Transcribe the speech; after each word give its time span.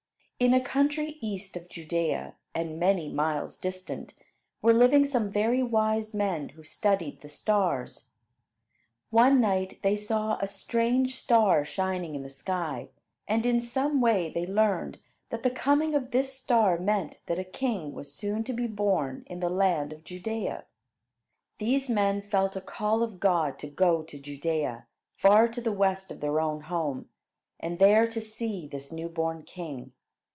In 0.41 0.55
a 0.55 0.59
country 0.59 1.19
east 1.21 1.55
of 1.55 1.69
Judea, 1.69 2.33
and 2.55 2.79
many 2.79 3.07
miles 3.13 3.59
distant, 3.59 4.15
were 4.59 4.73
living 4.73 5.05
some 5.05 5.29
very 5.29 5.61
wise 5.61 6.15
men 6.15 6.49
who 6.49 6.63
studied 6.63 7.21
the 7.21 7.29
stars. 7.29 8.09
One 9.11 9.39
night 9.39 9.77
they 9.83 9.95
saw 9.95 10.39
a 10.39 10.47
strange 10.47 11.15
star 11.15 11.63
shining 11.63 12.15
in 12.15 12.23
the 12.23 12.29
sky, 12.31 12.89
and 13.27 13.45
in 13.45 13.61
some 13.61 14.01
way 14.01 14.31
they 14.31 14.47
learned 14.47 14.97
that 15.29 15.43
the 15.43 15.51
coming 15.51 15.93
of 15.93 16.09
this 16.09 16.33
star 16.33 16.75
meant 16.79 17.19
that 17.27 17.37
a 17.37 17.43
king 17.43 17.93
was 17.93 18.11
soon 18.11 18.43
to 18.45 18.53
be 18.53 18.65
born 18.65 19.23
in 19.27 19.41
the 19.41 19.49
land 19.51 19.93
of 19.93 20.03
Judea. 20.03 20.65
These 21.59 21.87
men 21.87 22.19
felt 22.19 22.55
a 22.55 22.61
call 22.61 23.03
of 23.03 23.19
God 23.19 23.59
to 23.59 23.67
go 23.67 24.01
to 24.01 24.17
Judea, 24.19 24.87
far 25.15 25.47
to 25.49 25.61
the 25.61 25.71
west 25.71 26.11
of 26.11 26.19
their 26.19 26.39
own 26.41 26.61
home, 26.61 27.09
and 27.59 27.77
there 27.77 28.07
to 28.07 28.19
see 28.21 28.65
this 28.65 28.91
new 28.91 29.07
born 29.07 29.43
king. 29.43 29.91